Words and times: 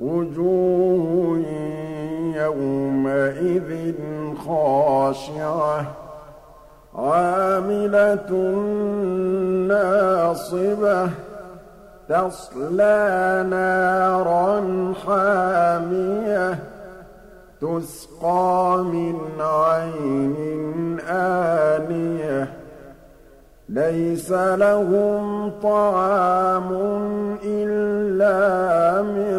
وجوه 0.00 1.44
يومئذ 2.34 3.94
خاشعة. 4.46 5.86
عاملة 6.98 8.30
ناصبة. 9.68 11.29
تَصْلَىٰ 12.10 13.46
نَارًا 13.50 14.60
حَامِيَةً 15.06 16.58
تُسْقَىٰ 17.60 18.82
مِنْ 18.82 19.16
عَيْنٍ 19.40 21.00
آنِيَةٍ. 21.08 22.48
لَيْسَ 23.68 24.32
لَهُمْ 24.32 25.50
طَعَامٌ 25.62 26.68
إِلَّا 27.44 29.02
مِن 29.02 29.36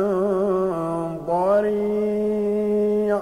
ضَرِيعٍ. 1.27 3.21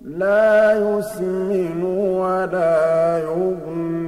لَّا 0.00 0.72
يُسْمِنُ 0.72 1.82
وَلَا 2.20 3.18
يُغْنِي. 3.18 4.07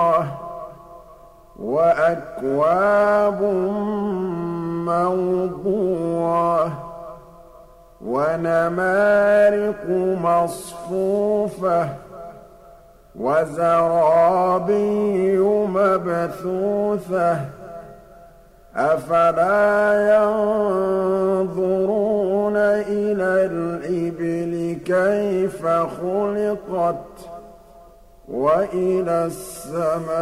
وَأَكْوَابٌ 1.61 3.41
مَّوْضُوعَةٌ 4.85 6.71
وَنَمَارِقُ 8.05 9.85
مَصْفُوفَةٌ 10.23 11.89
وَزَرَابِيُّ 13.15 14.57
مَبْثُوثَةٌ 15.67 17.37
أَفَلَا 18.75 20.15
يَنظُرُونَ 21.43 22.57
إِلَى 22.57 23.45
الْإِبِلِ 23.45 24.77
كَيْفَ 24.85 25.65
خُلِقَتْ 25.67 27.30
وَإِلَى 28.29 29.25
السَّمَاءِ 29.25 30.21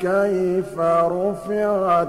كَيْفَ 0.00 0.78
رُفِعَتْ 0.78 2.08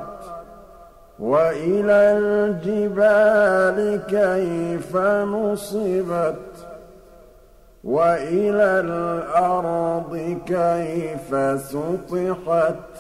وَإِلَى 1.20 2.18
الْجِبَالِ 2.18 4.02
كَيْفَ 4.08 4.98
نُصِبَتْ 4.98 6.68
وَإِلَى 7.84 8.80
الْأَرْضِ 8.80 10.38
كَيْفَ 10.46 11.36
سُطِحَتْ 11.62 12.94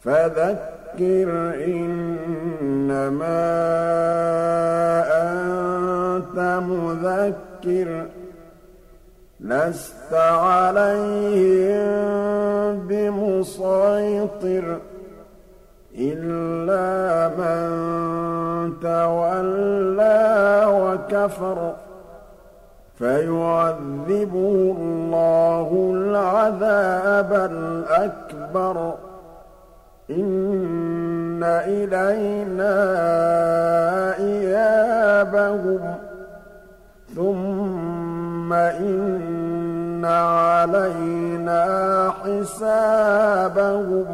فَذَكِّرْ 0.00 1.30
إِنَّمَا 1.66 3.40
أَنتَ 5.22 6.38
مُذَكِّرٌ 6.62 8.19
لَّسْتَ 9.40 10.12
عَلَيْهِم 10.12 11.80
بِمُصَيْطِرٍ 12.88 14.78
إِلَّا 15.98 17.28
مَن 17.38 17.60
تَوَلَّىٰ 18.82 20.64
وَكَفَرَ 20.66 21.74
فَيُعَذِّبُهُ 22.98 24.76
اللَّهُ 24.78 25.92
الْعَذَابَ 25.94 27.32
الْأَكْبَرَ 27.52 28.94
إِنَّ 30.10 31.40
إِلَيْنَا 31.44 32.74
إِيَابَهُمْ 34.18 35.94
ثُمَّ 37.16 38.52
إِنَّ 38.52 39.29
عَلَيْنَا 40.20 41.64
حِسَابَهُم 42.24 44.08